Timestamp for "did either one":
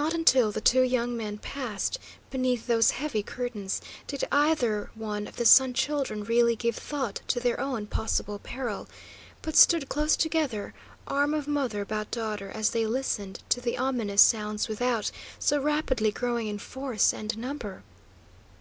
4.06-5.26